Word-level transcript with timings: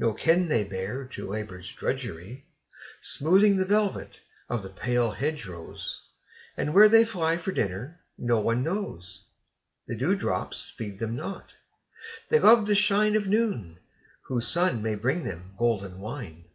No 0.00 0.14
kin 0.14 0.48
they 0.48 0.64
bear 0.64 1.04
to 1.04 1.28
labour's 1.30 1.72
drudgery, 1.72 2.44
Smoothing 3.00 3.56
the 3.56 3.64
velvet 3.64 4.18
of 4.48 4.64
the 4.64 4.68
pale 4.68 5.12
hedge 5.12 5.46
rose; 5.46 6.02
And 6.56 6.74
where 6.74 6.88
they 6.88 7.04
fly 7.04 7.36
for 7.36 7.52
dinner 7.52 8.00
no 8.18 8.40
one 8.40 8.64
knows 8.64 9.26
The 9.86 9.94
dew 9.94 10.16
drops 10.16 10.70
feed 10.70 10.98
them 10.98 11.14
not 11.14 11.54
they 12.30 12.40
love 12.40 12.66
the 12.66 12.74
shine 12.74 13.14
Of 13.14 13.28
noon, 13.28 13.78
whose 14.22 14.48
sun 14.48 14.82
may 14.82 14.96
bring 14.96 15.22
them 15.22 15.54
golden 15.56 16.00
wine. 16.00 16.46